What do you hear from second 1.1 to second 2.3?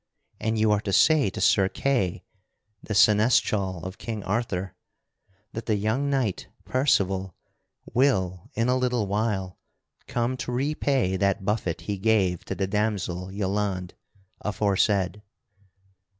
to Sir Kay,